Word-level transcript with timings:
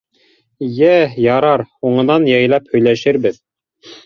Йә, 0.67 0.93
ярар, 1.25 1.63
һуңынан 1.83 2.27
яйлап 2.31 2.73
һөйләшербеҙ. 2.73 3.41